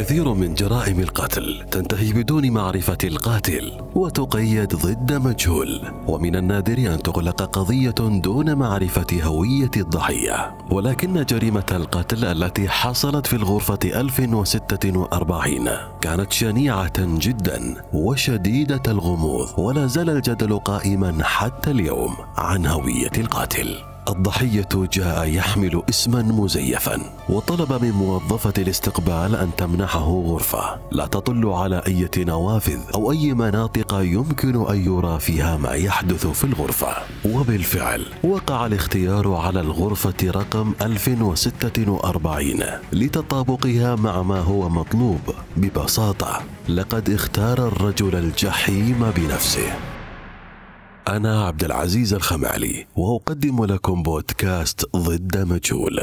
الكثير 0.00 0.34
من 0.34 0.54
جرائم 0.54 1.00
القتل 1.00 1.64
تنتهي 1.70 2.12
بدون 2.12 2.50
معرفة 2.50 2.98
القاتل 3.04 3.72
وتقيد 3.94 4.74
ضد 4.74 5.12
مجهول. 5.12 5.80
ومن 6.06 6.36
النادر 6.36 6.78
أن 6.94 7.02
تغلق 7.02 7.42
قضية 7.42 7.94
دون 8.00 8.54
معرفة 8.54 9.06
هوية 9.22 9.70
الضحية. 9.76 10.56
ولكن 10.70 11.24
جريمة 11.24 11.66
القتل 11.72 12.24
التي 12.24 12.68
حصلت 12.68 13.26
في 13.26 13.36
الغرفة 13.36 13.78
1046 13.84 15.68
كانت 16.00 16.32
شنيعة 16.32 16.98
جدا 16.98 17.84
وشديدة 17.92 18.82
الغموض 18.88 19.58
ولا 19.58 19.86
زال 19.86 20.10
الجدل 20.10 20.58
قائما 20.58 21.24
حتى 21.24 21.70
اليوم 21.70 22.16
عن 22.36 22.66
هوية 22.66 23.12
القاتل. 23.18 23.89
الضحية 24.08 24.68
جاء 24.92 25.28
يحمل 25.28 25.82
اسما 25.90 26.22
مزيفا 26.22 27.00
وطلب 27.28 27.84
من 27.84 27.90
موظفة 27.90 28.52
الاستقبال 28.58 29.36
أن 29.36 29.50
تمنحه 29.56 30.22
غرفة. 30.26 30.78
لا 30.92 31.06
تطل 31.06 31.46
على 31.46 31.82
أي 31.86 32.08
نوافذ 32.16 32.78
أو 32.94 33.12
أي 33.12 33.34
مناطق 33.34 33.94
يمكن 33.94 34.66
أن 34.66 34.84
يرى 34.84 35.20
فيها 35.20 35.56
ما 35.56 35.72
يحدث 35.72 36.26
في 36.26 36.44
الغرفة. 36.44 36.96
وبالفعل 37.24 38.06
وقع 38.24 38.66
الاختيار 38.66 39.34
على 39.34 39.60
الغرفة 39.60 40.14
رقم 40.24 40.74
1046 40.82 42.60
لتطابقها 42.92 43.94
مع 43.96 44.22
ما 44.22 44.40
هو 44.40 44.68
مطلوب. 44.68 45.20
ببساطة 45.56 46.40
لقد 46.68 47.10
اختار 47.10 47.68
الرجل 47.68 48.16
الجحيم 48.16 49.12
بنفسه. 49.16 49.72
أنا 51.08 51.46
عبد 51.46 51.64
العزيز 51.64 52.14
الخمالي 52.14 52.86
وأقدم 52.96 53.64
لكم 53.64 54.02
بودكاست 54.02 54.96
ضد 54.96 55.36
مجهول. 55.36 56.00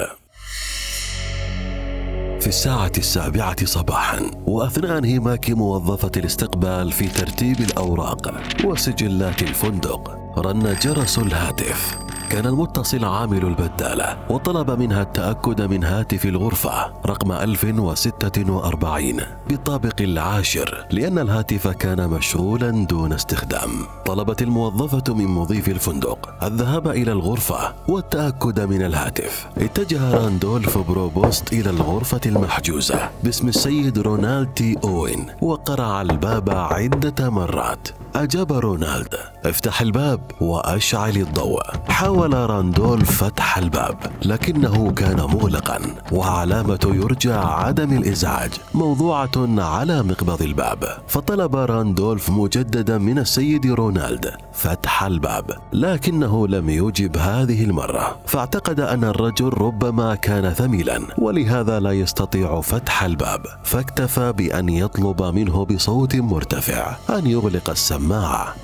في 2.39 2.47
الساعة 2.47 2.91
السابعة 2.97 3.65
صباحا 3.65 4.19
وأثناء 4.47 4.97
انهماك 4.97 5.49
موظفة 5.49 6.11
الاستقبال 6.17 6.91
في 6.91 7.07
ترتيب 7.07 7.59
الأوراق 7.59 8.33
وسجلات 8.65 9.41
الفندق 9.41 10.09
رن 10.37 10.75
جرس 10.81 11.19
الهاتف 11.19 11.97
كان 12.29 12.45
المتصل 12.45 13.05
عامل 13.05 13.45
البدالة 13.45 14.17
وطلب 14.29 14.71
منها 14.71 15.01
التأكد 15.01 15.61
من 15.61 15.83
هاتف 15.83 16.25
الغرفة 16.25 16.91
رقم 17.05 17.31
1046 17.31 19.21
بالطابق 19.49 20.01
العاشر 20.01 20.85
لأن 20.91 21.19
الهاتف 21.19 21.67
كان 21.67 22.09
مشغولا 22.09 22.85
دون 22.85 23.13
استخدام. 23.13 23.69
طلبت 24.05 24.41
الموظفة 24.41 25.13
من 25.13 25.27
مضيف 25.27 25.67
الفندق 25.67 26.43
الذهاب 26.43 26.87
إلى 26.87 27.11
الغرفة 27.11 27.73
والتأكد 27.87 28.59
من 28.59 28.81
الهاتف. 28.81 29.47
اتجه 29.57 30.11
راندولف 30.15 30.77
بروبوست 30.77 31.53
إلى 31.53 31.69
الغرفة 31.69 32.21
المحجوزة 32.25 33.09
باسم 33.23 33.47
السيد 33.47 33.99
رونالد 33.99 34.47
تي 34.47 34.75
أوين 34.83 35.25
وقرع 35.41 36.01
الباب 36.01 36.49
عدة 36.49 37.29
مرات. 37.29 37.87
أجاب 38.17 38.53
رونالد 38.53 39.15
افتح 39.45 39.81
الباب 39.81 40.19
وأشعل 40.41 41.17
الضوء. 41.17 41.61
حاول 41.89 42.33
راندولف 42.33 43.23
فتح 43.23 43.57
الباب 43.57 43.95
لكنه 44.25 44.91
كان 44.91 45.17
مغلقا 45.17 45.79
وعلامة 46.11 46.79
يرجى 46.83 47.33
عدم 47.33 47.97
الإزعاج 47.97 48.51
موضوعة 48.73 49.31
على 49.57 50.03
مقبض 50.03 50.41
الباب. 50.41 50.83
فطلب 51.07 51.55
راندولف 51.55 52.29
مجددا 52.29 52.97
من 52.97 53.19
السيد 53.19 53.65
رونالد 53.65 54.33
فتح 54.53 55.03
الباب 55.03 55.51
لكنه 55.73 56.47
لم 56.47 56.69
يجب 56.69 57.17
هذه 57.17 57.63
المرة. 57.63 58.17
فاعتقد 58.25 58.79
أن 58.79 59.03
الرجل 59.03 59.49
ربما 59.49 60.15
كان 60.15 60.53
ثميلا 60.53 61.01
ولهذا 61.17 61.79
لا 61.79 61.91
يستطيع 61.91 62.61
فتح 62.61 63.03
الباب 63.03 63.45
فاكتفى 63.63 64.31
بأن 64.33 64.69
يطلب 64.69 65.23
منه 65.23 65.65
بصوت 65.65 66.15
مرتفع 66.15 66.95
أن 67.09 67.27
يغلق 67.27 67.69
السماعة 67.69 68.06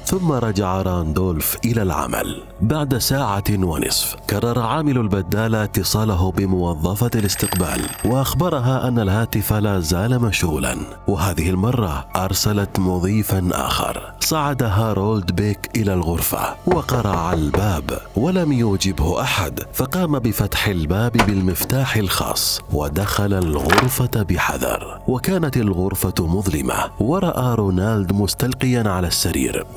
ثم 0.06 0.32
رجع 0.32 0.82
راندولف 0.82 1.58
إلى 1.66 1.81
العمل. 1.81 2.44
بعد 2.62 2.98
ساعة 2.98 3.44
ونصف 3.50 4.16
كرر 4.30 4.59
عامل 4.59 4.98
البدالة 4.98 5.64
اتصاله 5.64 6.31
بموظفة 6.31 7.12
الاستقبال 7.16 7.82
وأخبرها 8.06 8.88
أن 8.88 9.00
الهاتف 9.00 9.53
لا 9.53 9.80
زال 9.80 10.22
مشغولا. 10.22 10.76
وهذه 11.08 11.50
المرة 11.50 12.06
أرسلت 12.16 12.80
مضيفا 12.80 13.50
آخر. 13.52 14.14
صعد 14.20 14.64
هارولد 14.64 15.32
بيك 15.32 15.70
إلى 15.76 15.94
الغرفة 15.94 16.56
وقرع 16.66 17.34
الباب 17.34 18.00
ولم 18.16 18.52
يوجبه 18.52 19.22
أحد 19.22 19.59
فقام 19.74 20.20
بفتح 20.20 20.68
الباب 20.68 21.12
بالمفتاح 21.12 21.96
الخاص 21.96 22.62
ودخل 22.74 23.34
الغرفة 23.34 24.24
بحذر. 24.24 25.00
وكانت 25.08 25.58
الغرفة 25.58 26.14
مظلمة 26.20 26.76
ورأى 27.00 27.56
رونالد 27.56 28.14
مستلقيا 28.14 28.90
على 28.90 29.08
السرير. 29.08 29.22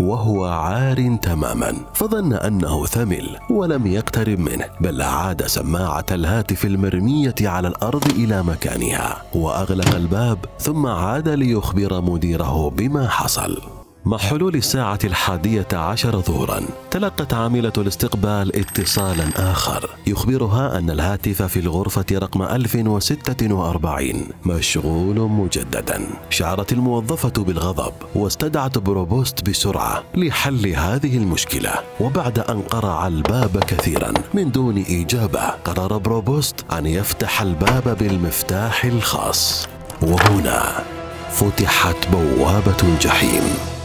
وهو 0.01 0.45
عار 0.45 1.17
تماما 1.23 1.75
فظن 1.95 2.33
أنه 2.33 2.87
ثمل 2.87 3.39
ولم 3.51 3.87
يقترب 3.87 4.39
منه 4.39 4.65
بل 4.81 5.03
أعاد 5.03 5.47
سماعة 5.47 6.07
الهاتف 6.11 6.65
المرمية 6.65 7.35
على 7.41 7.69
الأرض 7.69 8.05
إلى 8.11 8.43
مكانها 8.43 9.23
وأغلق 9.35 9.95
الباب 9.95 10.39
ثم 10.59 10.87
عاد 10.87 11.29
ليخبر 11.29 12.01
مديره 12.01 12.71
بما 12.71 13.09
حصل. 13.09 13.76
مع 14.07 14.19
حلول 14.19 14.55
الساعة 14.55 14.99
الحادية 15.05 15.67
عشر 15.73 16.21
ظهرا 16.21 16.61
تلقت 16.91 17.35
عاملة 17.35 17.73
الاستقبال 17.79 18.57
اتصالا 18.57 19.53
آخر. 19.53 19.91
يخبرها 20.07 20.79
أن 20.79 20.91
الهاتف 20.91 21.43
في 21.43 21.61
الغرفة 21.61 22.05
رقم 22.13 22.43
1046 22.43 24.29
مشغول 24.45 25.21
مجددا. 25.21 26.07
شعرت 26.31 26.73
الموظفة 26.73 27.45
بالغضب 27.45 27.93
واستدعت 28.15 28.79
بروبوست 28.79 29.49
بسرعة 29.49 30.03
لحل 30.15 30.67
هذه 30.67 31.17
المشكلة. 31.17 31.73
وبعد 32.01 32.39
أن 32.39 32.63
قرع 32.63 33.07
الباب 33.07 33.65
كثيرا 33.65 34.13
من 34.35 34.51
دون 34.51 34.85
إجابة 34.89 35.49
قرر 35.49 35.99
بروبوست 35.99 36.65
أن 36.73 36.87
يفتح 36.87 37.43
الباب 37.43 37.99
بالمفتاح 37.99 38.85
الخاص. 38.85 39.69
وهنا 40.03 40.85
فتحت 41.31 42.09
بوابة 42.13 42.77
الجحيم. 42.83 43.76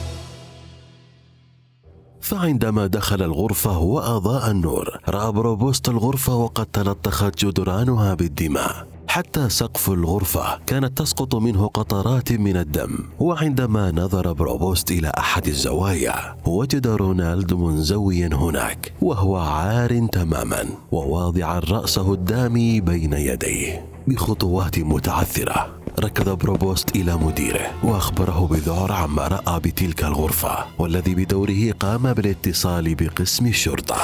فعندما 2.21 2.87
دخل 2.87 3.21
الغرفة 3.21 3.79
وأضاء 3.79 4.51
النور. 4.51 4.99
رأى 5.09 5.31
بروبوست 5.31 5.89
الغرفة 5.89 6.35
وقد 6.35 6.65
تلطخت 6.65 7.45
جدرانها 7.45 8.13
بالدماء. 8.13 8.87
حتى 9.07 9.49
سقف 9.49 9.89
الغرفة 9.89 10.59
كانت 10.67 10.97
تسقط 10.97 11.35
منه 11.35 11.67
قطرات 11.67 12.31
من 12.31 12.57
الدم. 12.57 12.97
وعندما 13.19 13.91
نظر 13.91 14.33
بروبوست 14.33 14.91
إلى 14.91 15.11
أحد 15.17 15.47
الزوايا 15.47 16.37
وجد 16.45 16.87
رونالد 16.87 17.53
منزويا 17.53 18.29
هناك 18.33 18.93
وهو 19.01 19.37
عار 19.37 20.07
تماما 20.07 20.65
وواضعا 20.91 21.59
رأسه 21.59 22.13
الدامي 22.13 22.81
بين 22.81 23.13
يديه 23.13 23.85
بخطوات 24.07 24.79
متعثرة. 24.79 25.80
ركض 26.03 26.29
بروبوست 26.37 26.95
إلى 26.95 27.15
مديره 27.17 27.71
وأخبره 27.83 28.47
بذعر 28.51 28.91
عما 28.91 29.27
رأى 29.27 29.59
بتلك 29.59 30.03
الغرفة 30.03 30.65
والذي 30.79 31.15
بدوره 31.15 31.71
قام 31.79 32.13
بالاتصال 32.13 32.95
بقسم 32.95 33.45
الشرطة 33.47 33.97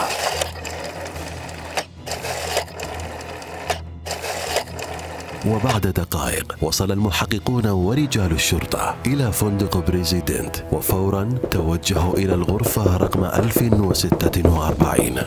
وبعد 5.48 5.82
دقائق 5.88 6.56
وصل 6.62 6.92
المحققون 6.92 7.68
ورجال 7.68 8.32
الشرطة 8.32 8.96
إلى 9.06 9.32
فندق 9.32 9.78
بريزيدنت 9.78 10.56
وفورا 10.72 11.30
توجهوا 11.52 12.14
إلى 12.14 12.34
الغرفة 12.34 12.98
رقم 12.98 13.24
1046 13.24 15.20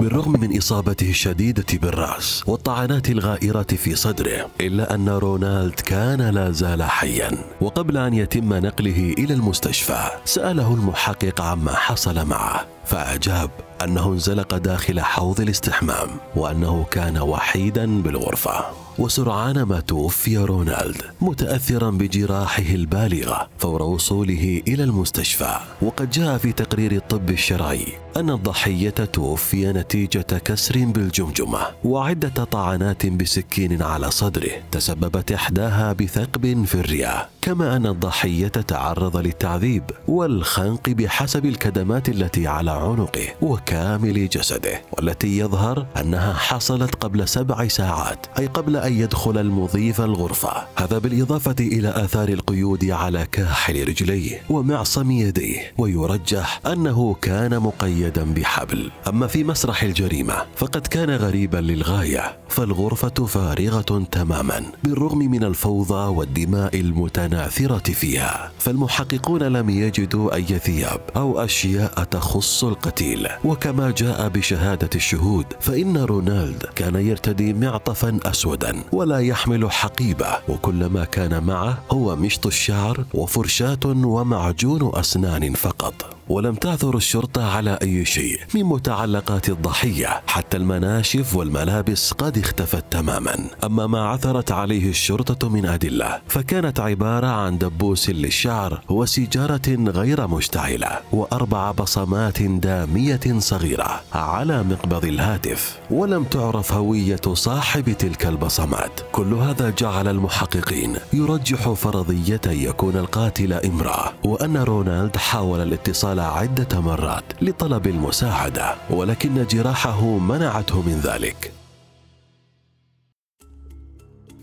بالرغم 0.00 0.40
من 0.40 0.56
إصابته 0.58 1.10
الشديدة 1.10 1.66
بالرأس 1.72 2.44
والطعنات 2.46 3.10
الغائرة 3.10 3.62
في 3.62 3.94
صدره 3.94 4.46
إلا 4.60 4.94
أن 4.94 5.08
رونالد 5.08 5.74
كان 5.74 6.22
لا 6.22 6.50
زال 6.50 6.82
حيا. 6.82 7.30
وقبل 7.60 7.96
أن 7.96 8.14
يتم 8.14 8.54
نقله 8.54 9.14
إلى 9.18 9.34
المستشفى 9.34 10.10
سأله 10.24 10.74
المحقق 10.74 11.40
عما 11.40 11.74
حصل 11.74 12.26
معه 12.26 12.66
فأجاب 12.84 13.50
أنه 13.84 14.12
انزلق 14.12 14.56
داخل 14.56 15.00
حوض 15.00 15.40
الاستحمام 15.40 16.08
وأنه 16.36 16.86
كان 16.90 17.18
وحيدا 17.18 18.02
بالغرفة. 18.02 18.64
وسرعان 18.98 19.62
ما 19.62 19.80
توفي 19.80 20.38
رونالد 20.38 21.02
متاثرا 21.20 21.90
بجراحه 21.90 22.74
البالغة 22.74 23.48
فور 23.58 23.82
وصوله 23.82 24.62
إلى 24.68 24.84
المستشفى. 24.84 25.56
وقد 25.82 26.10
جاء 26.10 26.38
في 26.38 26.52
تقرير 26.52 26.92
الطب 26.92 27.30
الشرعي 27.30 27.86
أن 28.16 28.30
الضحية 28.30 28.90
توفي 28.90 29.72
نتيجة 29.72 30.38
كسر 30.44 30.84
بالجمجمة 30.84 31.58
وعدة 31.84 32.44
طعنات 32.44 33.06
بسكين 33.06 33.82
على 33.82 34.10
صدره 34.10 34.50
تسببت 34.70 35.32
إحداها 35.32 35.92
بثقب 35.92 36.64
في 36.64 36.74
الرئة 36.74 37.28
كما 37.42 37.76
أن 37.76 37.86
الضحية 37.86 38.48
تعرض 38.48 39.16
للتعذيب 39.16 39.82
والخنق 40.08 40.88
بحسب 40.88 41.46
الكدمات 41.46 42.08
التي 42.08 42.46
على 42.46 42.70
عنقه 42.70 43.28
وكامل 43.42 44.28
جسده 44.28 44.82
والتي 44.92 45.38
يظهر 45.38 45.86
أنها 46.00 46.32
حصلت 46.32 46.94
قبل 46.94 47.28
سبع 47.28 47.68
ساعات 47.68 48.26
أي 48.38 48.46
قبل 48.46 48.76
أن 48.76 48.92
يدخل 48.92 49.38
المضيف 49.38 50.00
الغرفة. 50.00 50.52
هذا 50.76 50.98
بالإضافة 50.98 51.54
إلى 51.60 51.88
آثار 51.88 52.28
القيود 52.28 52.84
على 52.84 53.26
كاحل 53.32 53.88
رجليه 53.88 54.42
ومعصم 54.50 55.10
يديه 55.10 55.72
ويرجح 55.78 56.60
أنه 56.66 57.16
كان 57.22 57.58
مقيدا 57.58 57.99
بحبل. 58.08 58.90
أما 59.08 59.26
في 59.26 59.44
مسرح 59.44 59.82
الجريمة 59.82 60.34
فقد 60.56 60.86
كان 60.86 61.10
غريبا 61.10 61.56
للغاية 61.56 62.38
فالغرفة 62.48 63.26
فارغة 63.26 64.04
تماما 64.10 64.62
بالرغم 64.84 65.18
من 65.18 65.44
الفوضى 65.44 66.16
والدماء 66.16 66.80
المتناثرة 66.80 67.92
فيها. 67.92 68.52
فالمحققون 68.58 69.42
لم 69.42 69.70
يجدوا 69.70 70.34
أي 70.34 70.44
ثياب 70.44 71.00
أو 71.16 71.40
أشياء 71.44 72.04
تخص 72.04 72.64
القتيل. 72.64 73.28
وكما 73.44 73.90
جاء 73.90 74.28
بشهادة 74.28 74.90
الشهود 74.94 75.46
فإن 75.60 75.96
رونالد 75.96 76.66
كان 76.76 76.96
يرتدي 76.96 77.52
معطفا 77.52 78.18
أسودا 78.24 78.76
ولا 78.92 79.18
يحمل 79.18 79.70
حقيبة. 79.70 80.36
وكل 80.48 80.86
ما 80.86 81.04
كان 81.04 81.44
معه 81.44 81.78
هو 81.90 82.16
مشط 82.16 82.46
الشعر 82.46 83.04
وفرشاة 83.14 83.80
ومعجون 83.86 84.90
أسنان 84.94 85.54
فقط. 85.54 86.19
ولم 86.30 86.54
تعثر 86.54 86.96
الشرطة 86.96 87.56
على 87.56 87.78
أي 87.82 88.04
شيء 88.04 88.40
من 88.54 88.64
متعلقات 88.64 89.48
الضحية 89.48 90.22
حتى 90.26 90.56
المناشف 90.56 91.36
والملابس 91.36 92.12
قد 92.12 92.38
اختفت 92.38 92.84
تماما. 92.90 93.36
أما 93.64 93.86
ما 93.86 94.08
عثرت 94.08 94.52
عليه 94.52 94.90
الشرطة 94.90 95.48
من 95.48 95.66
أدلة 95.66 96.20
فكانت 96.28 96.80
عبارة 96.80 97.26
عن 97.26 97.58
دبوس 97.58 98.10
للشعر 98.10 98.80
وسيجارة 98.88 99.68
غير 99.68 100.26
مشتعلة 100.26 100.98
وأربع 101.12 101.70
بصمات 101.70 102.42
دامية 102.42 103.38
صغيرة 103.38 104.00
على 104.12 104.62
مقبض 104.62 105.04
الهاتف. 105.04 105.78
ولم 105.90 106.24
تعرف 106.24 106.72
هوية 106.72 107.20
صاحب 107.32 107.92
تلك 107.92 108.26
البصمات. 108.26 109.00
كل 109.12 109.34
هذا 109.34 109.70
جعل 109.70 110.08
المحققين 110.08 110.96
يرجح 111.12 111.68
فرضية 111.72 112.40
يكون 112.46 112.96
القاتل 112.96 113.52
إمرأة 113.52 114.12
وأن 114.24 114.56
رونالد 114.56 115.16
حاول 115.16 115.60
الاتصال 115.60 116.19
عدة 116.22 116.80
مرات 116.80 117.24
لطلب 117.42 117.86
المساعدة 117.86 118.74
ولكن 118.90 119.46
جراحه 119.46 120.04
منعته 120.18 120.82
من 120.82 121.00
ذلك. 121.00 121.59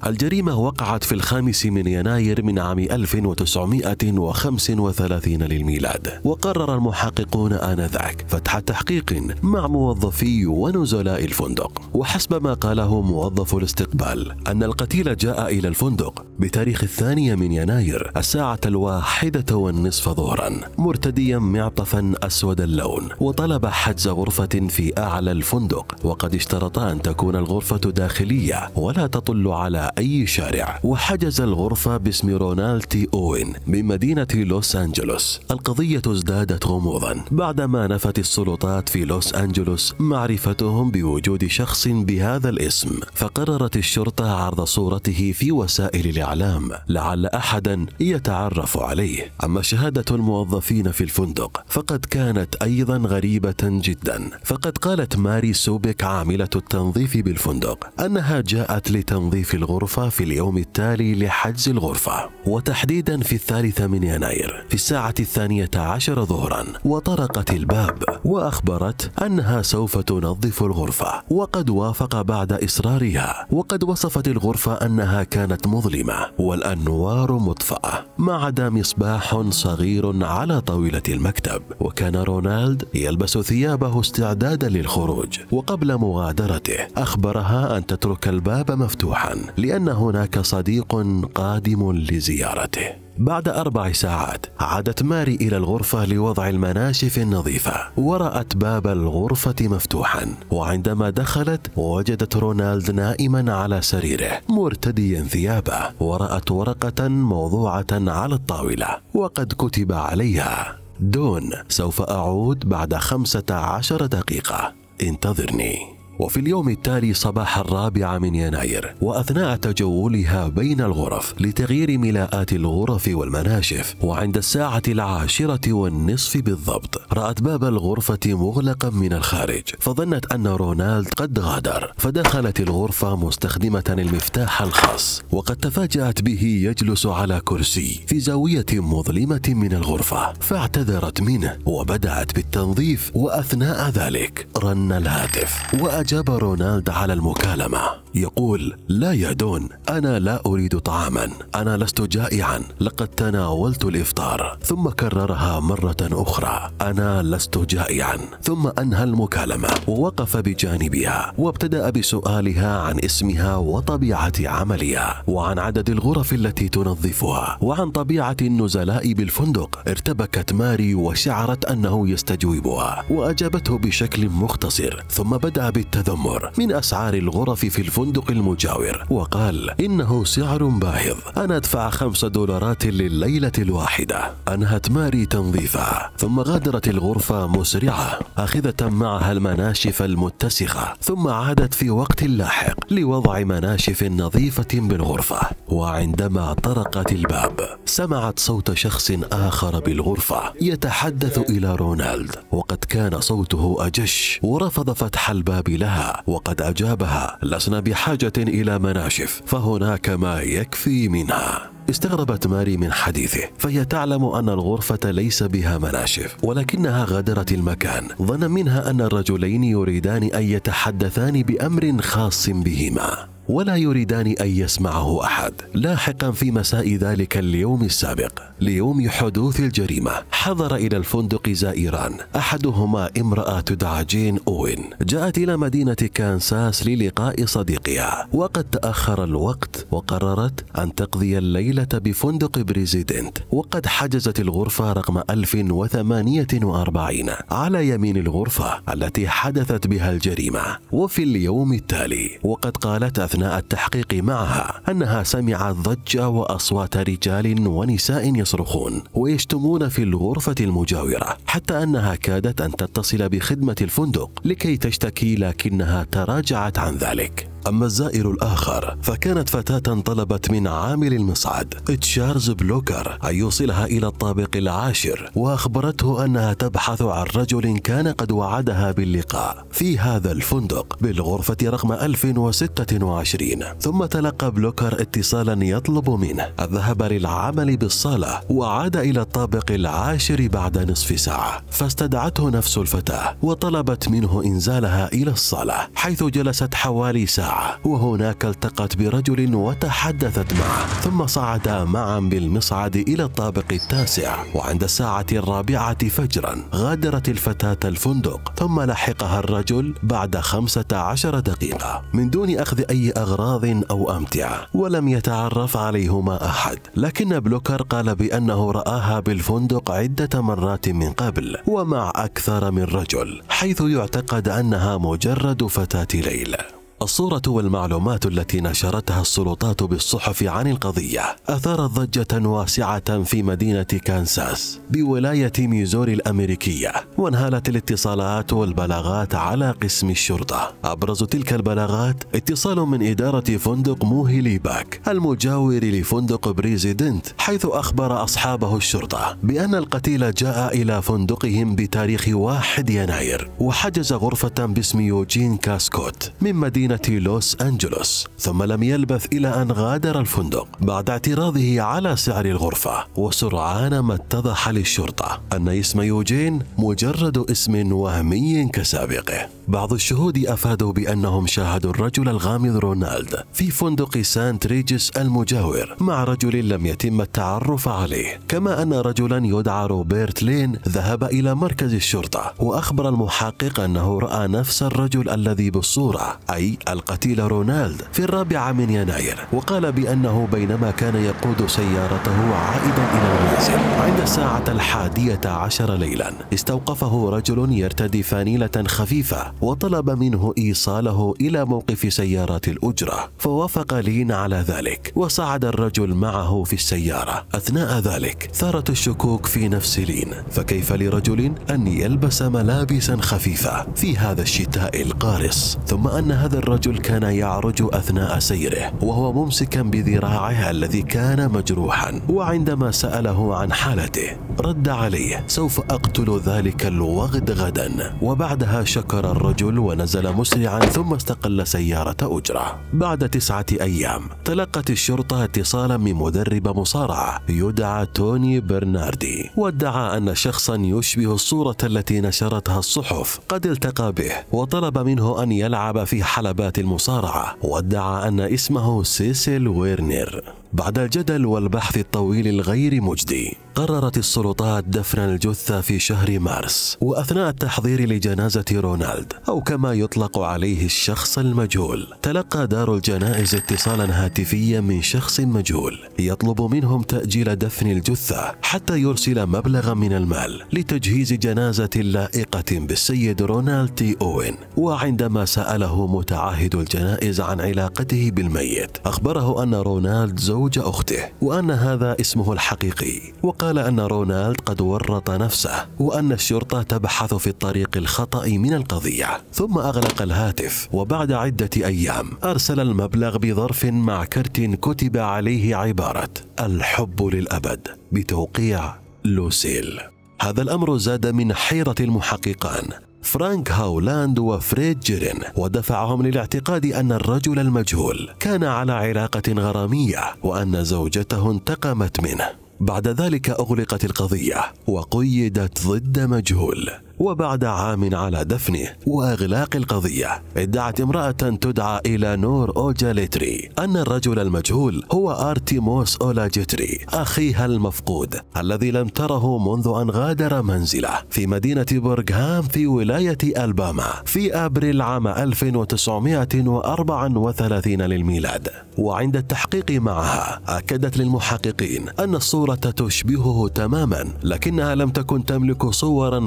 الجريمة 0.06 0.60
وقعت 0.60 1.04
في 1.04 1.12
الخامس 1.12 1.66
من 1.66 1.88
يناير 1.88 2.44
من 2.44 2.60
عام 2.60 2.80
1935 2.80 5.44
للميلاد 5.44 6.22
وقرر 6.24 6.76
المحققون 6.76 7.54
آنذاك 7.54 8.26
فتح 8.28 8.60
تحقيق 8.60 9.24
مع 9.44 9.68
موظفي 9.68 10.46
ونزلاء 10.46 11.26
الفندق. 11.26 11.82
وحسب 11.94 12.44
ما 12.44 12.54
قاله 12.54 13.02
موظف 13.02 13.56
الاستقبال 13.56 14.36
أن 14.48 14.64
القتيل 14.64 15.16
جاء 15.16 15.54
إلى 15.54 15.68
الفندق 15.68 16.26
بتاريخ 16.40 16.84
الثانية 16.84 17.36
من 17.36 17.52
يناير 17.52 18.12
الساعة 18.18 18.60
الواحدة 18.66 19.56
والنصف 19.56 20.10
ظهرا 20.10 20.50
مرتديا 20.78 21.40
معطفا 21.40 22.14
أسود 22.24 22.62
اللون 22.62 23.10
وطلب 23.20 23.66
حجز 23.66 24.08
غرفة 24.08 24.68
في 24.70 24.94
أعلى 24.98 25.32
الفندق 25.32 25.96
وقد 26.04 26.36
اشترط 26.36 26.80
أن 26.80 27.02
تكون 27.02 27.36
الغرفة 27.36 27.78
داخلية 27.78 28.70
ولا 28.76 29.08
تطل 29.08 29.48
على 29.48 29.87
أي 29.98 30.28
شارع. 30.28 30.80
وحجز 30.84 31.42
الغرفة 31.42 31.98
باسم 31.98 32.30
رونالتي 32.30 33.07
أوين 33.13 33.54
من 33.68 33.86
مدينة 33.86 34.28
لوس 34.34 34.75
أنجلوس. 34.75 35.39
القضية 35.51 36.01
ازدادت 36.07 36.68
غموضا 36.68 37.25
بعدما 37.31 37.88
نفت 37.88 38.19
السلطات 38.19 38.89
في 38.89 39.06
لوس 39.06 39.34
أنجلوس 39.36 39.94
معرفتهم 40.00 40.92
بوجود 40.92 41.48
شخص 41.48 41.88
بهذا 41.88 42.50
الاسم. 42.50 43.00
فقررت 43.13 43.78
الشرطة 43.78 44.31
عرض 44.31 44.63
صورته 44.63 45.31
في 45.31 45.51
وسائل 45.51 46.10
الإعلام 46.10 46.69
لعل 46.90 47.25
أحدا 47.25 47.86
يتعرف 48.00 48.78
عليه. 48.78 49.31
أما 49.44 49.62
شهادة 49.62 50.16
الموظفين 50.16 50.92
في 50.92 51.04
الفندق 51.04 51.63
فقد 51.68 52.06
كانت 52.06 52.56
أيضا 52.56 52.98
غريبة 52.98 53.63
جدا. 53.63 54.30
فقد 54.45 54.78
قالت 54.78 55.18
ماري 55.18 55.54
سوبك 55.54 56.04
عاملة 56.04 56.50
التنظيف 56.56 57.18
بالفندق 57.18 57.90
أنها 58.00 58.42
جاءت 58.42 58.92
لتنظيف 58.92 59.56
الغرفة. 59.56 59.77
في 59.86 60.24
اليوم 60.24 60.58
التالي 60.58 61.16
لحجز 61.16 61.70
الغرفة 61.70 62.30
وتحديدا 62.46 63.20
في 63.20 63.36
الثالثة 63.36 63.88
من 63.88 64.04
يناير 64.04 64.66
في 64.70 64.76
الساعة 64.76 65.14
الثانية 65.20 65.70
عشر 65.76 66.26
ظهرا 66.26 66.66
وطرقت 66.86 67.52
الباب 67.52 68.04
وأخبرت 68.26 69.12
أنها 69.24 69.62
سوف 69.62 69.98
تنظف 69.98 70.64
الغرفة 70.64 71.24
وقد 71.30 71.70
وافق 71.70 72.22
بعد 72.22 72.54
إصرارها 72.54 73.48
وقد 73.52 73.84
وصفت 73.84 74.28
الغرفة 74.28 74.74
أنها 74.74 75.24
كانت 75.24 75.68
مظلمة 75.68 76.28
والأنوار 76.40 77.32
مطفأة 77.32 78.06
ما 78.18 78.34
عدا 78.34 78.70
مصباح 78.70 79.42
صغير 79.50 80.26
على 80.26 80.62
طاولة 80.62 81.02
المكتب 81.10 81.62
وكان 81.80 82.16
رونالد 82.16 82.84
يلبس 82.94 83.38
ثيابه 83.38 84.00
استعدادا 84.00 84.70
للخروج 84.70 85.40
وقبل 85.52 85.98
مغادرته 85.98 86.88
أخبرها 86.98 87.78
أن 87.78 87.86
تترك 87.86 88.28
الباب 88.28 88.72
مفتوحا 88.72 89.36
لأن 89.68 89.90
هناك 89.90 90.40
صديق 90.40 90.96
قادم 91.36 91.92
لزيارته. 91.92 92.88
بعد 93.18 93.48
أربع 93.48 93.92
ساعات 93.92 94.46
عادت 94.60 95.04
ماري 95.04 95.36
إلى 95.36 95.58
الغرفة 95.58 96.06
لوضع 96.06 96.50
المناشف 96.50 97.18
النظيفة. 97.18 97.74
ورأت 97.98 98.58
باب 98.58 98.88
الغرفة 98.88 99.56
مفتوحا 99.62 100.36
وعندما 100.52 101.10
دخلت 101.10 101.72
وجدت 101.78 102.38
رونالد 102.38 102.92
نائما 102.92 103.54
على 103.54 103.81
سريره 103.81 104.42
مرتديا 104.50 105.24
ثيابه. 105.24 105.90
ورأت 106.00 106.52
ورقة 106.52 107.08
موضوعة 107.08 107.88
على 107.92 108.36
الطاولة 108.36 108.88
وقد 109.14 109.54
كتب 109.58 109.92
عليها. 109.92 110.78
دون 111.00 111.52
سوف 111.69 112.02
أعود 112.02 112.69
بعد 112.69 112.96
خمسة 112.96 113.46
عشر 113.50 114.06
دقيقة. 114.06 114.74
انتظرني. 115.04 115.97
وفي 116.19 116.40
اليوم 116.40 116.69
التالي 116.69 117.14
صباح 117.14 117.58
الرابع 117.58 118.18
من 118.18 118.36
يناير 118.36 118.96
وأثناء 119.02 119.56
تجولها 119.56 120.48
بين 120.48 120.81
الغرف 120.81 121.34
لتغيير 121.40 121.98
ملاءات 121.98 122.54
الغرف 122.54 123.10
والمناشف 123.14 123.96
وعند 124.02 124.38
الساعة 124.38 124.81
العاشرة 124.88 125.74
والنصف 125.74 126.38
بالضبط 126.38 127.02
رأت 127.14 127.42
باب 127.42 127.64
الغرفة 127.64 128.19
مغلقا 128.25 128.90
من 128.90 129.14
الخارج 129.14 129.64
فظنت 129.80 130.34
أن 130.34 130.48
رونالد 130.48 131.08
قد 131.08 131.40
غادر 131.40 131.94
فدخلت 131.98 132.60
الغرفة 132.60 133.16
مستخدمة 133.16 133.84
المفتاح 133.90 134.62
الخاص 134.62 135.24
وقد 135.31 135.56
تفاجأت 135.56 136.22
به 136.22 136.44
يجلس 136.44 137.06
على 137.06 137.42
كرسي 137.45 138.04
في 138.07 138.19
زاوية 138.19 138.66
مظلمة 138.74 139.42
من 139.47 139.74
الغرفة 139.74 140.33
فاعتذرت 140.33 141.21
منه 141.21 141.57
وبدأت 141.66 142.36
بالتنظيف 142.36 143.12
وأثناء 143.16 143.90
ذلك 143.90 144.47
رن 144.57 144.92
الهاتف 144.92 145.74
أجاب 146.07 146.30
رونالد 146.30 146.90
على 146.90 147.14
المكالمة. 147.14 147.80
يقول 148.16 148.76
لا 148.87 149.14
يا 149.14 149.31
دون 149.31 149.69
أنا 149.90 150.19
لا 150.19 150.42
أريد 150.45 150.80
طعاما 150.80 151.30
أنا 151.56 151.78
لست 151.78 152.02
جائعا 152.02 152.61
لقد 152.80 153.07
تناولت 153.07 153.85
الإفطار. 153.85 154.57
ثم 154.64 154.90
كررها 154.90 155.59
مرة 155.59 155.97
أخرى 156.02 156.71
أنا 156.81 157.23
لست 157.23 157.57
جائعا. 157.57 158.18
ثم 158.44 158.68
أنهى 158.68 159.04
المكالمة 159.04 159.69
ووقف 159.87 160.37
بجانبها 160.37 161.33
وابتدأ 161.37 161.90
بسؤالها 161.90 162.80
عن 162.80 162.99
اسمها 162.99 163.56
وطبيعة 163.56 164.33
عملها 164.40 165.23
وعن 165.28 165.59
عدد 165.59 165.90
الغرف 165.90 166.33
التي 166.33 166.69
تنظفها 166.69 167.57
وعن 167.61 167.92
طبيعة 167.92 168.37
النزلاء 168.42 169.14
بالفندق. 169.14 169.80
ارتبكت 169.87 170.54
ماري 170.54 170.95
وشعرت 170.95 171.66
أنه 171.66 172.09
يستجوبها 172.09 173.06
وأجابته 173.09 173.78
بشكل 173.78 174.30
مختصر. 174.30 175.04
ثم 175.09 175.37
بدأ 175.37 175.69
بالتنظيف 175.69 175.96
التذمر 175.97 176.51
من 176.57 176.71
أسعار 176.71 177.13
الغرف 177.13 177.66
في 177.66 177.81
الفندق 177.81 178.31
المجاور 178.31 179.06
وقال 179.09 179.81
إنه 179.81 180.25
سعر 180.25 180.63
باهظ. 180.63 181.18
أنا 181.37 181.57
أدفع 181.57 181.89
خمس 181.89 182.25
دولارات 182.25 182.85
لليلة 182.85 183.51
الواحدة. 183.57 184.31
أنهت 184.47 184.92
ماري 184.92 185.25
تنظيفها 185.25 186.11
ثم 186.18 186.39
غادرت 186.39 186.87
الغرفة 186.87 187.47
مسرعة. 187.47 188.19
أخذة 188.37 188.89
معها 188.89 189.31
المناشف 189.31 190.01
المتسخة. 190.01 190.94
ثم 191.01 191.27
عادت 191.27 191.73
في 191.73 191.89
وقت 191.89 192.23
لاحق 192.23 192.94
لوضع 192.94 193.39
مناشف 193.39 194.04
نظيفة 194.04 194.68
بالغرفة. 194.73 195.39
وعندما 195.68 196.54
طرقت 196.54 197.11
الباب 197.11 197.59
سمعت 197.85 198.39
صوت 198.39 198.73
شخص 198.73 199.11
آخر 199.31 199.80
بالغرفة 199.80 200.54
يتحدث 200.61 201.37
إلى 201.37 201.75
رونالد. 201.75 202.35
وقد 202.51 202.77
كان 202.89 203.21
صوته 203.21 203.75
أجش. 203.80 204.39
ورفض 204.44 204.92
فتح 204.92 205.30
الباب 205.30 205.69
لها 205.88 206.24
وقد 206.28 206.62
أجابها 206.62 207.38
لسنا 207.44 207.80
بحاجة 207.80 208.34
إلى 208.38 208.80
مناشف 208.80 209.42
فهناك 209.46 210.10
ما 210.10 210.42
يكفي 210.42 211.10
منها. 211.10 211.72
استغربت 211.90 212.48
ماري 212.48 212.78
من 212.78 212.92
حديثه 212.94 213.50
فهي 213.58 213.86
تعلم 213.86 214.26
أن 214.26 214.50
الغرفة 214.50 215.12
ليس 215.12 215.44
بها 215.44 215.78
مناشف 215.78 216.38
ولكنها 216.44 217.06
غادرت 217.06 217.52
المكان. 217.52 218.08
ظنا 218.22 218.48
منها 218.48 218.90
أن 218.90 219.02
الرجلين 219.02 219.64
يريدان 219.64 220.24
أن 220.24 220.44
يتحدثان 220.44 221.44
بأمر 221.44 222.02
خاص 222.02 222.50
بهما. 222.50 223.37
ولا 223.49 223.75
يريدان 223.75 224.35
أن 224.42 224.47
يسمعه 224.47 225.23
أحد. 225.23 225.54
لاحقا 225.73 226.31
في 226.31 226.51
مساء 226.51 226.95
ذلك 226.95 227.37
اليوم 227.37 227.83
السابق 227.83 228.39
ليوم 228.61 229.09
حدوث 229.09 229.59
الجريمة 229.59 230.11
حضر 230.31 230.75
إلى 230.75 230.97
الفندق 230.97 231.49
زائران. 231.49 232.18
أحدهما 232.35 233.09
امرأة 233.19 233.59
تدعى 233.59 234.06
جين 234.06 234.39
أوين. 234.47 234.83
جاءت 235.01 235.37
إلى 235.37 235.57
مدينة 235.57 235.94
كانساس 235.94 236.87
للقاء 236.87 237.45
صديقها. 237.45 238.27
وقد 238.33 238.63
تأخر 238.63 239.23
الوقت 239.23 239.87
وقررت 239.92 240.66
أن 240.80 240.95
تقضي 240.95 241.37
الليلة 241.37 241.87
بفندق 241.94 242.59
بريزيدنت. 242.59 243.37
وقد 243.51 243.85
حجزت 243.85 244.39
الغرفة 244.39 244.94
رقم 244.94 245.21
1048 245.30 247.30
على 247.51 247.89
يمين 247.89 248.18
الغرفة 248.18 248.80
التي 248.94 249.27
حدثت 249.27 249.87
بها 249.87 250.11
الجريمة. 250.11 250.61
وفي 250.92 251.23
اليوم 251.23 251.73
التالي 251.73 252.39
وقد 252.44 252.77
قالت 252.77 253.19
أثناء 253.38 253.58
التحقيق 253.58 254.14
معها 254.14 254.82
أنها 254.90 255.24
سمعت 255.24 255.76
ضجة 255.76 256.30
وأصوات 256.30 256.98
رجال 256.98 257.68
ونساء 257.68 258.36
يصرخون 258.36 259.04
ويشتمون 259.14 259.90
في 259.90 260.04
الغرفة 260.04 260.56
المجاورة 260.60 261.38
حتى 261.48 261.84
أنها 261.84 262.16
كادت 262.16 262.62
أن 262.62 262.72
تتصل 262.72 263.30
بخدمة 263.30 263.76
الفندق 263.82 264.42
لكي 264.46 264.78
تشتكي 264.78 265.36
لكنها 265.36 266.04
تراجعت 266.04 266.80
عن 266.80 266.96
ذلك. 266.96 267.50
أما 267.68 267.86
الزائر 267.86 268.31
الآخر 268.31 268.97
فكانت 269.02 269.50
فتاة 269.50 270.02
طلبت 270.02 270.52
من 270.52 270.68
عامل 270.68 271.14
المصعد 271.14 271.74
تشارلز 272.02 272.52
بلوكر 272.52 273.18
أن 273.24 273.36
يوصلها 273.36 273.86
إلى 273.86 274.07
الطابق 274.07 274.56
العاشر 274.56 275.31
وأخبرته 275.36 276.26
أنها 276.26 276.54
تبحث 276.54 277.02
عن 277.02 277.26
رجل 277.36 277.78
كان 277.78 278.07
قد 278.07 278.31
وعدها 278.31 278.92
باللقاء 278.92 279.66
في 279.71 280.00
هذا 280.00 280.31
الفندق 280.31 280.97
بالغرفة 281.02 281.57
رقم 281.64 281.92
1026 281.92 283.64
ثم 283.80 284.06
تلقى 284.06 284.52
بلوكر 284.52 285.02
اتصالا 285.02 285.66
يطلب 285.66 286.09
منه. 286.09 286.47
الذهاب 286.59 287.04
للعمل 287.04 287.78
بالصالة 287.78 288.42
وعاد 288.50 288.97
إلى 288.97 289.21
الطابق 289.21 289.71
العاشر 289.71 290.47
بعد 290.47 290.92
نصف 290.92 291.19
ساعة. 291.19 291.62
فاستدعته 291.71 292.50
نفس 292.50 292.78
الفتاة 292.78 293.38
وطلبت 293.42 294.09
منه 294.09 294.44
إنزالها 294.45 295.14
إلى 295.14 295.31
الصالة 295.31 295.88
حيث 295.95 296.24
جلست 296.24 296.76
حوالي 296.76 297.26
ساعة. 297.26 297.56
وهناك 297.85 298.45
التقت 298.45 298.97
برجل 298.97 299.56
وتحدثت 299.56 300.54
معه 300.54 300.87
ثم 300.87 301.28
صعدا 301.28 301.83
معا 301.83 302.19
بالمصعد 302.19 302.95
إلى 302.95 303.23
الطابق 303.23 303.66
التاسع. 303.71 304.44
وعند 304.56 304.83
الساعة 304.83 305.26
الرابعة 305.31 306.09
فجرا 306.09 306.64
غادرت 306.76 307.30
الفتاة 307.30 307.90
الفندق 307.90 308.54
ثم 308.56 308.81
لحقها 308.81 309.40
الرجل 309.40 309.95
بعد 310.04 310.37
خمسة 310.37 310.85
عشر 310.94 311.40
دقيقة 311.40 312.04
من 312.14 312.30
دون 312.30 312.59
أخذ 312.59 312.81
أي 312.90 313.11
أغراض 313.11 313.66
أو 313.92 314.18
أمتعة 314.18 314.68
ولم 314.73 315.07
يتعرف 315.07 315.78
عليهما 315.78 316.45
أحد. 316.45 316.78
لكن 316.95 317.40
بلوكر 317.40 317.81
قال 317.81 318.16
بأنه 318.16 318.71
رآها 318.71 319.19
بالفندق 319.19 319.92
عدة 319.92 320.42
مرات 320.42 320.90
من 320.90 321.14
قبل 321.14 321.57
ومع 321.68 322.11
أكثر 322.16 322.71
من 322.71 322.83
رجل 322.83 323.42
حيث 323.49 323.81
يعتقد 323.81 324.49
أنها 324.49 324.97
مجرد 324.97 325.64
فتاة 325.64 326.07
ليل. 326.14 326.56
الصورة 327.01 327.42
والمعلومات 327.47 328.25
التي 328.25 328.61
نشرتها 328.61 329.21
السلطات 329.21 329.83
بالصحف 329.83 330.44
عن 330.44 330.68
القضية 330.68 331.35
أثارت 331.47 331.92
ضجة 331.92 332.47
واسعة 332.47 333.23
في 333.23 333.44
مدينة 333.44 333.83
كانساس 333.83 334.80
بولاية 334.89 335.51
ميزوري 335.59 336.13
الأمريكية 336.13 336.92
وانهالت 337.18 337.69
الاتصالات 337.69 338.54
والبلاغات 338.54 339.35
على 339.35 339.71
قسم 339.71 340.09
الشرطة. 340.09 340.73
أبرز 340.83 341.23
تلك 341.23 341.54
البلاغات 341.54 342.23
اتصال 342.35 342.80
من 342.80 343.07
إدارة 343.07 343.57
فندق 343.57 344.06
موهيلي 344.06 344.57
باك 344.57 345.01
المجاور 345.07 345.85
لفندق 345.85 346.49
بريزيدنت 346.49 347.27
حيث 347.37 347.66
أخبر 347.66 348.23
أصحابه 348.23 348.75
الشرطة 348.75 349.37
بأن 349.44 349.75
القتيل 349.75 350.31
جاء 350.31 350.81
إلى 350.81 351.01
فندقهم 351.01 351.75
بتاريخ 351.75 352.27
1 352.31 352.89
يناير 352.89 353.49
وحجز 353.59 354.13
غرفة 354.13 354.66
باسم 354.66 355.01
يوجين 355.01 355.57
كاسكوت 355.57 356.31
من 356.42 356.56
مدينة 356.56 356.87
مدينة 356.88 357.20
لوس 357.20 357.58
أنجلوس 357.62 358.28
ثم 358.40 358.64
لم 358.64 358.84
يلبث 358.84 359.26
إلى 359.34 359.62
أن 359.62 359.72
غادر 359.72 360.20
الفندق 360.20 360.68
بعد 360.82 361.10
اعتراضه 361.10 361.82
على 361.82 362.16
سعر 362.16 362.46
الغرفة. 362.46 363.06
وسرعان 363.16 364.00
ما 364.00 364.16
اتضح 364.16 364.70
للشرطة 364.70 365.42
أن 365.54 365.68
اسم 365.68 366.02
يوجين 366.02 366.60
مجرد 366.78 367.38
اسم 367.52 367.92
وهمي 367.92 368.70
كسابقه 368.74 369.50
بعض 369.68 369.94
الشهود 369.94 370.46
أفادوا 370.46 370.92
بأنهم 370.94 371.48
شاهدوا 371.48 371.92
الرجل 371.92 372.30
الغامض 372.30 372.78
رونالد 372.78 373.44
في 373.54 373.72
فندق 373.72 374.18
سانت 374.18 374.68
ريجس 374.68 375.10
المجاور 375.10 375.96
مع 376.00 376.24
رجل 376.24 376.70
لم 376.70 376.86
يتم 376.86 377.22
التعرف 377.22 377.88
عليه. 377.88 378.40
كما 378.48 378.82
أن 378.84 378.94
رجلا 378.94 379.42
يدعى 379.46 379.88
روبرت 379.88 380.44
لين 380.44 380.80
ذهب 380.88 381.24
إلى 381.24 381.56
مركز 381.56 381.94
الشرطة 381.94 382.54
وأخبر 382.60 383.10
المحقق 383.10 383.80
أنه 383.80 384.20
رأى 384.20 384.48
نفس 384.48 384.84
الرجل 384.84 385.30
الذي 385.30 385.70
بالصورة 385.70 386.40
أي 386.54 386.77
القتيل 386.90 387.52
رونالد 387.52 388.02
في 388.12 388.19
الرابعة 388.19 388.72
من 388.72 388.90
يناير 388.90 389.40
وقال 389.54 389.92
بأنه 389.92 390.48
بينما 390.52 390.92
كان 390.92 391.16
يقود 391.16 391.68
سيارته 391.68 392.56
عائدا 392.56 393.04
إلى 393.14 393.38
المنزل 393.40 393.80
عند 394.02 394.19
الساعة 394.19 394.64
الحادية 394.68 395.42
عشر 395.46 395.96
ليلا 395.96 396.34
استوقفه 396.54 397.30
رجل 397.30 397.72
يرتدي 397.72 398.24
فانيلة 398.24 398.84
خفيفة 398.88 399.54
وطلب 399.62 400.10
منه 400.10 400.54
إيصاله 400.57 401.34
إلى 401.42 401.66
موقف 401.66 402.14
سيارات 402.14 402.68
الأجرة 402.68 403.30
فوافق 403.38 404.00
لين 404.00 404.31
على 404.31 404.56
ذلك 404.68 405.14
وصعد 405.16 405.66
الرجل 405.66 406.14
معه 406.14 406.64
في 406.64 406.74
السيارة. 406.74 407.46
أثناء 407.56 408.00
ذلك 408.00 408.50
ثارت 408.54 408.90
الشكوك 408.90 409.46
في 409.46 409.69
نفس 409.69 410.00
لين 410.00 410.34
فكيف 410.52 410.94
لرجل 410.94 411.52
أن 411.69 411.88
يلبس 411.88 412.42
ملابسا 412.42 413.18
خفيفة 413.18 413.88
في 413.96 414.18
هذا 414.18 414.42
الشتاء 414.42 415.02
القارس 415.02 415.78
ثم 415.86 416.07
أن 416.07 416.31
هذا 416.31 416.60
الرجل 416.68 416.97
كان 416.97 417.24
يعرج 417.24 417.81
أثناء 417.81 418.40
سيره 418.40 418.94
وهو 419.02 419.33
ممسكا 419.33 419.81
بذراعه 419.81 420.69
الذي 420.69 421.02
كان 421.02 421.52
مجروحا 421.52 422.21
وعندما 422.30 422.92
سأله 422.92 423.56
عن 423.56 423.74
حالته 423.74 424.38
رد 424.59 424.90
عليه 424.90 425.44
سوف 425.47 425.80
أقتل 425.80 426.42
ذلك 426.45 426.86
الوغد 426.86 427.52
غدا. 427.52 428.18
وبعدها 428.21 428.83
شكر 428.83 429.31
الرجل 429.31 429.80
ونزل 429.80 430.33
مسرعا 430.33 430.80
ثم 430.80 431.14
استقل 431.14 431.68
سيارة 431.68 432.18
أجرة. 432.21 432.80
بعد 432.94 433.30
تسعة 433.30 433.66
أيام 433.81 434.21
تلقت 434.45 434.90
الشرطة 434.90 435.44
اتصالا 435.44 435.97
من 435.97 436.14
مدرب 436.14 436.68
مصارعة 436.68 437.42
يدعى 437.50 438.06
توني 438.06 438.59
برناردي 438.59 439.50
وادعى 439.57 440.18
أن 440.18 440.36
شخصا 440.36 440.76
يشبه 440.76 441.33
الصورة 441.33 441.78
التي 441.83 442.21
نشرتها 442.21 442.80
الصحف 442.80 443.40
قد 443.50 443.66
التقى 443.66 444.12
به 444.12 444.31
وطلب 444.52 444.97
منه 444.97 445.44
أن 445.44 445.52
يلعب 445.52 446.04
في 446.04 446.24
حلبات 446.57 446.80
المصارعة 446.80 447.56
وادعى 447.61 448.28
أن 448.28 448.40
اسمه 448.40 449.04
سيسيل 449.04 449.68
ويرنر 449.68 450.44
بعد 450.74 451.00
الجدل 451.00 451.45
والبحث 451.45 451.97
الطويل 451.97 452.47
الغير 452.47 453.02
مجدي 453.02 453.57
قررت 453.76 454.18
السلطات 454.18 454.83
دفن 454.83 455.19
الجثة 455.19 455.81
في 455.81 456.00
شهر 456.00 456.40
مارس 456.40 456.97
وأثناء 457.02 457.50
التحضير 457.50 458.09
لجنازة 458.09 458.66
رونالد 458.71 459.33
أو 459.50 459.62
كما 459.62 459.94
يطلق 459.94 460.40
عليه 460.40 460.86
الشخص 460.86 461.38
المجهول 461.38 462.07
تلقى 462.21 462.68
دار 462.68 462.95
الجنائز 462.95 463.56
اتصالا 463.56 464.26
هاتفيا 464.26 464.81
من 464.81 465.02
شخص 465.02 465.40
مجهول 465.40 466.00
يطلب 466.19 466.62
منهم 466.62 467.02
تأجيل 467.02 467.56
دفن 467.56 467.92
الجثة 467.92 468.56
حتى 468.62 469.00
يرسل 469.02 469.45
مبلغا 469.45 469.94
من 469.94 470.14
المال 470.14 470.64
لتجهيز 470.74 471.33
جنازة 471.33 471.90
لائقة 471.95 472.80
بالسيد 472.80 473.42
رونالد 473.42 473.90
تي 473.90 474.16
أوين. 474.21 474.56
وعندما 474.78 475.45
سأله 475.45 476.07
متعهد 476.07 476.76
الجنائز 476.76 477.42
عن 477.42 477.62
علاقته 477.62 478.31
بالميت 478.31 478.97
أخبره 479.06 479.64
أن 479.64 479.76
رونالد 479.76 480.40
زوج 480.40 480.56
أخته 480.78 481.23
وأن 481.42 481.71
هذا 481.71 482.16
اسمه 482.21 482.54
الحقيقي. 482.54 483.21
وقال 483.44 483.80
أن 483.80 483.99
رونالد 483.99 484.61
قد 484.61 484.81
ورط 484.81 485.30
نفسه 485.30 485.85
وأن 485.99 486.31
الشرطة 486.31 486.81
تبحث 486.81 487.33
في 487.33 487.47
الطريق 487.47 487.97
الخطأ 487.97 488.47
من 488.47 488.73
القضية. 488.73 489.42
ثم 489.54 489.78
أغلق 489.78 490.21
الهاتف 490.21 490.87
وبعد 490.92 491.31
عدة 491.31 491.69
أيام 491.78 492.30
أرسل 492.44 492.80
المبلغ 492.80 493.37
بظرف 493.37 493.85
مع 493.85 494.26
كرت 494.26 494.59
كتب 494.61 495.18
عليه 495.18 495.76
عبارة 495.76 496.30
الحب 496.59 497.23
للأبد 497.23 497.87
بتوقيع 498.11 498.95
لوسيل. 499.26 500.17
هذا 500.42 500.62
الأمر 500.62 500.98
زاد 500.98 501.28
من 501.28 501.54
حيرة 501.54 501.96
المحققان. 502.00 502.90
فرانك 503.22 503.72
هاولاند 503.72 504.40
وفريد 504.40 505.00
جيرين 505.00 505.40
ودفعهم 505.56 506.22
للاعتقاد 506.24 506.86
أن 506.86 507.12
الرجل 507.12 507.60
المجهول 507.60 508.30
كان 508.40 508.64
على 508.64 508.92
علاقة 508.92 509.54
غرامية 509.54 510.20
وأن 510.44 510.84
زوجته 510.84 511.52
انتقمت 511.52 512.24
منه. 512.24 512.50
بعد 512.80 513.08
ذلك 513.08 513.50
أغلقت 513.50 514.06
القضية 514.06 514.63
وقيدت 514.88 515.88
ضد 515.88 516.20
مجهول. 516.20 516.89
وبعد 517.19 517.63
عام 517.63 518.15
على 518.15 518.43
دفنه 518.45 518.89
وإغلاق 519.08 519.76
القضية 519.76 520.43
ادعت 520.58 521.02
امرأة 521.02 521.32
تدعى 521.32 522.02
إلى 522.06 522.36
نور 522.36 522.78
أوجاليتري 522.78 523.69
أن 523.80 523.97
الرجل 523.97 524.39
المجهول 524.39 525.04
هو 525.12 525.32
أرتيموس 525.32 526.17
أولاجيتري 526.17 527.06
أخيها 527.10 527.65
المفقود 527.65 528.36
الذي 528.58 528.91
لم 528.91 529.08
تره 529.08 529.76
منذ 529.76 529.88
أن 530.02 530.10
غادر 530.10 530.62
منزله 530.62 531.10
في 531.30 531.47
مدينة 531.47 531.86
برغهام 531.91 532.63
في 532.63 532.88
ولاية 532.88 533.38
ألباما 533.43 534.13
في 534.26 534.56
أبريل 534.56 535.02
عام 535.02 535.28
1934 535.28 538.02
للميلاد. 538.02 538.69
وعند 538.97 539.36
التحقيق 539.36 539.91
معها 539.91 540.62
أكدت 540.67 541.17
للمحققين 541.17 542.06
أن 542.19 542.36
الصورة 542.36 542.76
تشبهه 542.76 543.67
تماما 543.67 544.26
لكنها 544.43 544.95
لم 544.95 545.10
تكن 545.10 545.45
تملك 545.45 545.89
صورا 545.89 546.39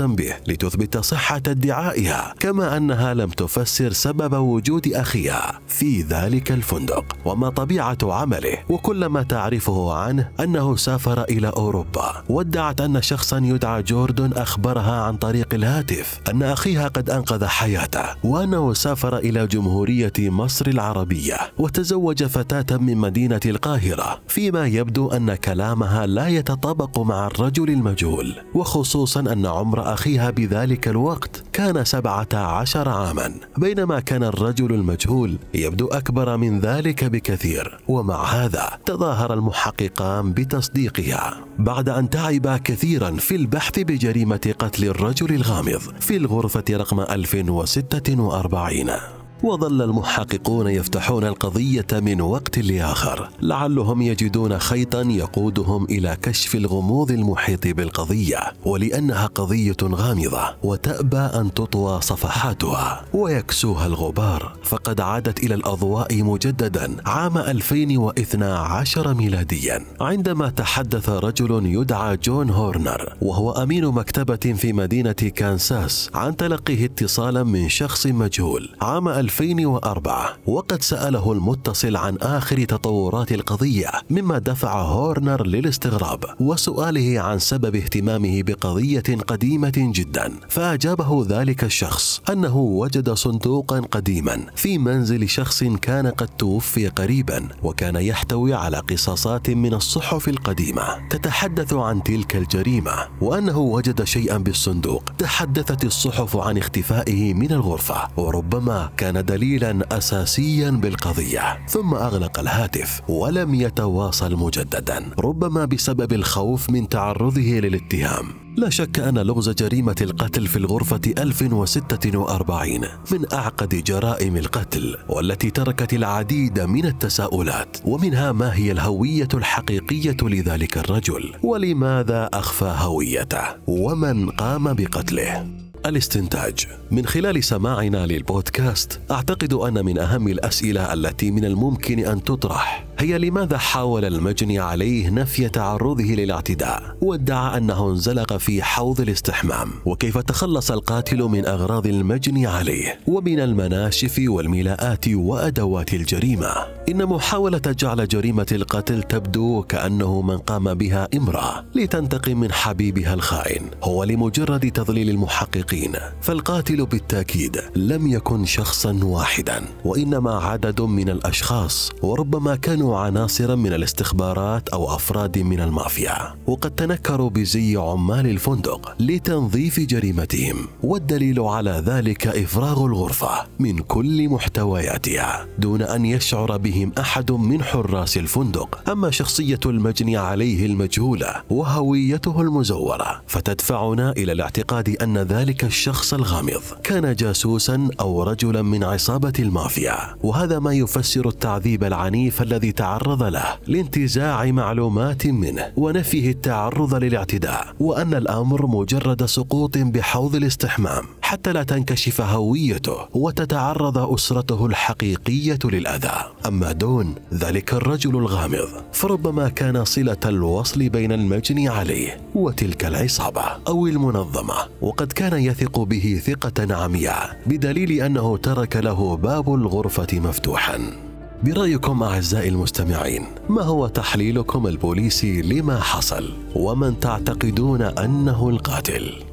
به 0.00 0.34
لتثبت 0.46 0.98
صحة 0.98 1.36
ادعائها 1.36 2.34
كما 2.40 2.76
أنها 2.76 3.14
لم 3.14 3.30
تفسر 3.30 3.92
سبب 3.92 4.34
وجود 4.34 4.88
أخيها. 4.88 5.60
في 5.68 6.02
ذلك 6.02 6.52
الفندق 6.52 7.16
وما 7.24 7.48
طبيعة 7.48 7.98
عمله 8.02 8.58
وكل 8.68 9.06
ما 9.06 9.22
تعرفه 9.22 9.92
عنه 9.92 10.28
أنه 10.40 10.76
سافر 10.76 11.22
إلى 11.22 11.48
أوروبا. 11.48 12.24
وادعت 12.28 12.80
أن 12.80 13.02
شخصا 13.02 13.38
يدعى 13.38 13.82
جوردون 13.82 14.32
أخبرها 14.32 15.02
عن 15.02 15.16
طريق 15.16 15.54
الهاتف 15.54 16.20
أن 16.30 16.42
أخيها 16.42 16.88
قد 16.88 17.10
أنقذ 17.10 17.44
حياته 17.44 18.04
وأنه 18.24 18.72
سافر 18.72 19.18
إلى 19.18 19.46
جمهورية 19.46 20.12
مصر 20.18 20.66
العربية 20.66 21.36
وتزوج 21.58 22.24
فتاة 22.24 22.76
من 22.76 22.96
مدينة 22.96 23.40
القاهرة. 23.46 24.20
فيما 24.28 24.66
يبدو 24.66 25.08
أن 25.10 25.34
كلامها 25.34 26.06
لا 26.06 26.28
يتطابق 26.28 26.98
مع 26.98 27.26
الرجل 27.26 27.70
المجهول 27.70 28.34
وخصوصا 28.54 29.20
أن 29.20 29.46
عمر 29.46 29.81
أخيها 29.82 30.30
بذلك 30.30 30.88
الوقت 30.88 31.44
كان 31.52 31.84
سبعة 31.84 32.28
عشر 32.34 32.88
عاما 32.88 33.34
بينما 33.56 34.00
كان 34.00 34.22
الرجل 34.22 34.74
المجهول 34.74 35.38
يبدو 35.54 35.86
أكبر 35.86 36.36
من 36.36 36.60
ذلك 36.60 37.04
بكثير 37.04 37.78
ومع 37.88 38.24
هذا 38.24 38.70
تظاهر 38.86 39.34
المحققان 39.34 40.32
بتصديقها. 40.32 41.44
بعد 41.58 41.88
أن 41.88 42.10
تعبا 42.10 42.56
كثيرا 42.56 43.10
في 43.10 43.36
البحث 43.36 43.78
بجريمة 43.78 44.54
قتل 44.58 44.84
الرجل 44.84 45.34
الغامض 45.34 45.80
في 46.00 46.16
الغرفة 46.16 46.64
رقم 46.70 47.00
1046 47.00 49.21
وظل 49.42 49.82
المحققون 49.82 50.68
يفتحون 50.68 51.24
القضية 51.24 51.86
من 51.92 52.20
وقت 52.20 52.58
لآخر. 52.58 53.28
لعلهم 53.42 54.02
يجدون 54.02 54.58
خيطا 54.58 55.02
يقودهم 55.02 55.84
إلى 55.84 56.16
كشف 56.22 56.54
الغموض 56.54 57.10
المحيط 57.10 57.66
بالقضية 57.66 58.38
ولأنها 58.64 59.26
قضية 59.26 59.76
غامضة 59.82 60.54
وتأبى 60.62 61.16
أن 61.16 61.54
تطوى 61.54 62.00
صفحاتها 62.00 63.04
ويكسوها 63.14 63.86
الغبار. 63.86 64.56
فقد 64.62 65.00
عادت 65.00 65.44
إلى 65.44 65.54
الأضواء 65.54 66.22
مجددا 66.22 66.96
عام 67.06 67.38
2012 67.38 69.14
ميلاديا 69.14 69.84
عندما 70.00 70.48
تحدث 70.48 71.08
رجل 71.08 71.66
يدعى 71.66 72.16
جون 72.16 72.50
هورنر 72.50 73.16
وهو 73.22 73.50
أمين 73.50 73.84
مكتبة 73.86 74.54
في 74.56 74.72
مدينة 74.72 75.12
كانساس 75.12 76.10
عن 76.14 76.36
تلقيه 76.36 76.84
اتصالا 76.84 77.42
من 77.42 77.68
شخص 77.68 78.06
مجهول 78.06 78.70
عام 78.82 79.08
2004 79.40 80.36
وقد 80.46 80.82
سأله 80.82 81.32
المتصل 81.32 81.96
عن 81.96 82.16
آخر 82.16 82.64
تطورات 82.64 83.32
القضية 83.32 83.90
مما 84.10 84.38
دفع 84.38 84.82
هورنر 84.82 85.46
للاستغراب 85.46 86.24
وسؤاله 86.40 87.20
عن 87.20 87.38
سبب 87.38 87.76
اهتمامه 87.76 88.42
بقضية 88.42 89.02
قديمة 89.26 89.72
جدا. 89.76 90.32
فأجابه 90.48 91.26
ذلك 91.28 91.64
الشخص 91.64 92.20
أنه 92.30 92.56
وجد 92.56 93.10
صندوقا 93.10 93.80
قديما 93.80 94.46
في 94.56 94.78
منزل 94.78 95.28
شخص 95.28 95.64
كان 95.64 96.06
قد 96.06 96.28
توفي 96.28 96.88
قريبا 96.88 97.48
وكان 97.62 97.96
يحتوي 97.96 98.54
على 98.54 98.76
قصاصات 98.76 99.50
من 99.50 99.74
الصحف 99.74 100.28
القديمة. 100.28 101.08
تتحدث 101.10 101.72
عن 101.72 102.02
تلك 102.02 102.36
الجريمة 102.36 102.92
وأنه 103.20 103.58
وجد 103.58 104.04
شيئا 104.04 104.38
بالصندوق. 104.38 105.02
تحدثت 105.18 105.84
الصحف 105.84 106.36
عن 106.36 106.58
اختفائه 106.58 107.34
من 107.34 107.52
الغرفة 107.52 108.08
وربما 108.16 108.90
كان 108.96 109.21
دليلا 109.22 109.78
اساسيا 109.92 110.70
بالقضية 110.70 111.66
ثم 111.66 111.94
أغلق 111.94 112.38
الهاتف 112.38 113.00
ولم 113.08 113.54
يتواصل 113.54 114.36
مجددا 114.36 115.10
ربما 115.18 115.64
بسبب 115.64 116.12
الخوف 116.12 116.70
من 116.70 116.88
تعرضه 116.88 117.40
للاتهام. 117.40 118.42
لا 118.56 118.70
شك 118.70 118.98
أن 118.98 119.18
لغز 119.18 119.50
جريمة 119.50 119.96
القتل 120.00 120.46
في 120.46 120.56
الغرفة 120.56 121.00
1046 121.18 122.80
من 123.12 123.32
أعقد 123.32 123.68
جرائم 123.68 124.36
القتل 124.36 124.96
والتي 125.08 125.50
تركت 125.50 125.92
العديد 125.94 126.60
من 126.60 126.86
التساؤلات 126.86 127.76
ومنها 127.84 128.32
ما 128.32 128.54
هي 128.54 128.72
الهوية 128.72 129.28
الحقيقية 129.34 130.16
لذلك 130.22 130.78
الرجل 130.78 131.32
ولماذا 131.42 132.28
أخفى 132.34 132.74
هويته 132.78 133.44
ومن 133.66 134.30
قام 134.30 134.72
بقتله. 134.72 135.71
الاستنتاج. 135.86 136.66
من 136.90 137.06
خلال 137.06 137.44
سماعنا 137.44 138.06
للبودكاست 138.06 139.00
أعتقد 139.10 139.52
أن 139.52 139.84
من 139.84 139.98
أهم 139.98 140.28
الأسئلة 140.28 140.92
التي 140.92 141.30
من 141.30 141.44
الممكن 141.44 141.98
أن 141.98 142.24
تطرح. 142.24 142.84
هي 143.02 143.18
لماذا 143.18 143.58
حاول 143.58 144.04
المجني 144.04 144.58
عليه 144.58 145.10
نفي 145.10 145.48
تعرضه 145.48 146.04
للاعتداء؟ 146.04 146.96
وادعى 147.00 147.56
أنه 147.56 147.90
انزلق 147.90 148.36
في 148.36 148.62
حوض 148.62 149.00
الاستحمام. 149.00 149.70
وكيف 149.86 150.18
تخلص 150.18 150.70
القاتل 150.70 151.22
من 151.22 151.46
أغراض 151.46 151.86
المجني 151.86 152.46
عليه؟ 152.46 153.00
ومن 153.06 153.40
المناشف 153.40 154.22
والملاءات 154.28 155.08
وأدوات 155.08 155.94
الجريمة. 155.94 156.54
إن 156.88 157.06
محاولة 157.06 157.60
جعل 157.78 158.08
جريمة 158.08 158.46
القتل 158.52 159.02
تبدو 159.02 159.62
كأنه 159.62 160.22
من 160.22 160.38
قام 160.38 160.74
بها 160.74 161.08
إمرأة 161.16 161.64
لتنتقم 161.74 162.40
من 162.40 162.52
حبيبها 162.52 163.14
الخائن. 163.14 163.62
هو 163.82 164.04
لمجرد 164.04 164.70
تضليل 164.70 165.10
المحققين. 165.10 165.92
فالقاتل 166.20 166.86
بالتأكيد 166.86 167.60
لم 167.76 168.06
يكن 168.06 168.44
شخصا 168.44 169.00
واحدا. 169.02 169.62
وإنما 169.84 170.32
عدد 170.32 170.80
من 170.80 171.08
الأشخاص 171.08 171.90
وربما 172.02 172.56
كانوا 172.56 172.91
عناصرا 172.94 173.54
من 173.54 173.72
الاستخبارات 173.72 174.68
أو 174.68 174.94
أفراد 174.94 175.38
من 175.38 175.60
المافيا 175.60 176.34
وقد 176.46 176.70
تنكروا 176.70 177.30
بزي 177.30 177.76
عمال 177.76 178.26
الفندق 178.26 178.94
لتنظيف 179.00 179.80
جريمتهم 179.80 180.56
والدليل 180.82 181.40
على 181.40 181.82
ذلك 181.86 182.26
إفراغ 182.26 182.84
الغرفة 182.84 183.46
من 183.58 183.78
كل 183.78 184.28
محتوياتها 184.28 185.46
دون 185.58 185.82
أن 185.82 186.04
يشعر 186.04 186.56
بهم 186.56 186.92
أحد 186.98 187.32
من 187.32 187.62
حراس 187.62 188.16
الفندق. 188.16 188.90
أما 188.90 189.10
شخصية 189.10 189.60
المجني 189.66 190.16
عليه 190.16 190.66
المجهولة 190.66 191.42
وهويته 191.50 192.40
المزورة 192.40 193.22
فتدفعنا 193.26 194.12
إلى 194.12 194.32
الاعتقاد 194.32 194.88
أن 195.02 195.18
ذلك 195.18 195.64
الشخص 195.64 196.14
الغامض 196.14 196.62
كان 196.82 197.14
جاسوسا 197.14 197.88
أو 198.00 198.22
رجلا 198.22 198.62
من 198.62 198.84
عصابة 198.84 199.32
المافيا. 199.38 199.96
وهذا 200.22 200.58
ما 200.58 200.72
يفسر 200.72 201.28
التعذيب 201.28 201.84
العنيف 201.84 202.42
الذي 202.42 202.72
يتعرض 202.82 203.22
له 203.22 203.44
لانتزاع 203.66 204.44
معلومات 204.44 205.26
منه 205.26 205.72
ونفيه 205.76 206.30
التعرض 206.30 206.94
للاعتداء 206.94 207.74
وأن 207.80 208.14
الأمر 208.14 208.66
مجرد 208.66 209.24
سقوط 209.24 209.78
بحوض 209.78 210.36
الاستحمام 210.36 211.04
حتى 211.22 211.52
لا 211.52 211.62
تنكشف 211.62 212.20
هويته 212.20 212.96
وتتعرض 213.14 213.98
أسرته 213.98 214.66
الحقيقية 214.66 215.58
للأذى. 215.64 216.24
أما 216.46 216.72
دون 216.72 217.14
ذلك 217.34 217.74
الرجل 217.74 218.16
الغامض 218.16 218.68
فربما 218.92 219.48
كان 219.48 219.84
صلة 219.84 220.22
الوصل 220.24 220.88
بين 220.88 221.12
المجني 221.12 221.68
عليه 221.68 222.20
وتلك 222.34 222.84
العصابة 222.84 223.44
أو 223.68 223.86
المنظمة 223.86 224.54
وقد 224.80 225.12
كان 225.12 225.38
يثق 225.38 225.78
به 225.78 226.20
ثقة 226.26 226.74
عمياء 226.74 227.40
بدليل 227.46 227.92
أنه 227.92 228.36
ترك 228.36 228.76
له 228.76 229.16
باب 229.16 229.54
الغرفة 229.54 230.08
مفتوحا. 230.12 231.11
برأيكم 231.44 232.02
أعزائي 232.02 232.48
المستمعين 232.48 233.26
ما 233.48 233.62
هو 233.62 233.86
تحليلكم 233.86 234.66
البوليسي 234.66 235.42
لما 235.42 235.80
حصل؟ 235.80 236.32
ومن 236.54 237.00
تعتقدون 237.00 237.82
أنه 237.82 238.48
القاتل؟ 238.48 239.31